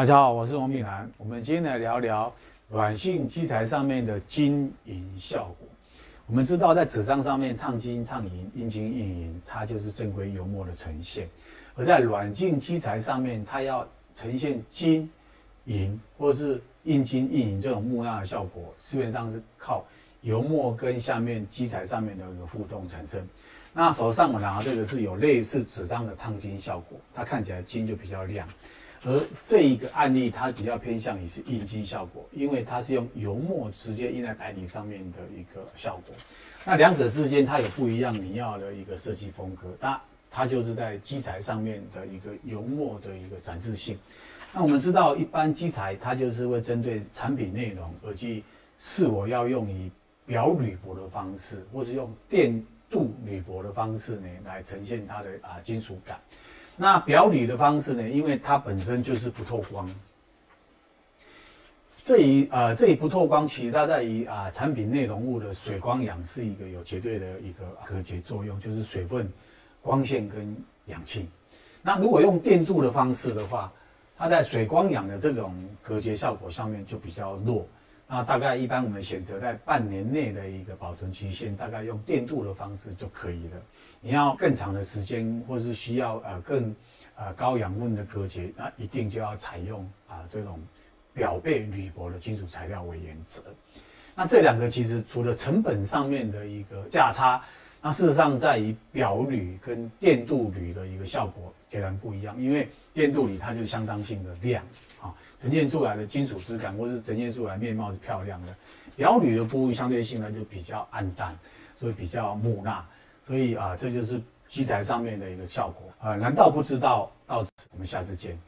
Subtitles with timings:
[0.00, 1.10] 大家好，我是王炳南。
[1.18, 2.32] 我们今天来聊聊
[2.70, 5.68] 软性基材上面的金银效果。
[6.26, 11.26] 我们知道，在纸张上面烫金、烫银、印金、印银，它就是正规油墨的呈现；
[11.74, 15.06] 而在软性基材上面，它要呈现金、
[15.66, 19.84] 银或是印金、印银这种木讷的效果，基本上是靠
[20.22, 23.22] 油墨跟下面基材上面的一个互动产生。
[23.74, 28.48] 那手上我拿这个是有类似纸张的烫金效果，它看起来金就比较亮。
[29.04, 36.14] 而这一个案例，它比较偏向于是印金效果，因为它是用油墨直接印在白底上面的一个效果。
[36.64, 39.98] 那两者之间它有不一样你要的一个设计风格，那
[40.30, 43.98] 它就是在基材上面的一个油墨的一个展示性。
[44.52, 48.44] 那我们知道，一般基材它就是会针对产品内容，而去
[48.78, 49.90] 是我要用以
[50.26, 56.20] 表铝箔的方式，或是用电镀铝箔的方式呢，来呈现它的啊金属感。
[56.82, 58.08] 那表里的方式呢？
[58.08, 59.86] 因为它本身就是不透光，
[62.02, 69.30] 这一呃这一不透光，其实它在于啊产品内容物的水光氧是一个有绝对的一个隔绝作用，就是水分、
[69.82, 70.56] 光线跟
[70.86, 71.28] 氧气。
[71.82, 73.70] 那如果用电镀的方式的话，
[74.16, 77.66] 它在水光氧的这种隔绝效果上面就比较弱。
[78.12, 83.62] 那大概一般我们选择在半年内的一个保存期限，大概用电镀的方式就可以了。
[84.00, 86.74] 你要更长的时间，或是需要呃更
[87.14, 90.58] 呃高养分的隔绝，那一定就要采用啊这种
[91.14, 93.44] 表背铝箔的金属材料为原则。
[94.16, 97.40] 那这两个其实除了成本上面的一个价差，
[97.82, 104.62] 那事实上在于表铝跟电镀铝的一个效果截然不一样，因为电镀铝它就是相当性的亮
[105.00, 105.14] 啊。
[105.40, 108.54] 呈现出来的金属质感，或是呈现出来面貌是漂亮的。
[108.96, 111.34] 表铝的部位相对性呢就比较暗淡，
[111.78, 112.84] 所以比较木讷。
[113.26, 116.14] 所以啊，这就是基材上面的一个效果啊。
[116.16, 117.10] 难道不知道？
[117.26, 118.38] 到此，我们下次见。